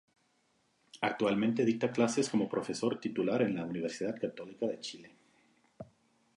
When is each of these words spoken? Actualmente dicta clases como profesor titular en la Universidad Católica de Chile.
Actualmente 1.01 1.63
dicta 1.63 1.91
clases 1.91 2.27
como 2.31 2.49
profesor 2.49 2.99
titular 2.99 3.43
en 3.43 3.53
la 3.53 3.63
Universidad 3.65 4.19
Católica 4.19 4.65
de 4.65 4.79
Chile. 4.79 5.11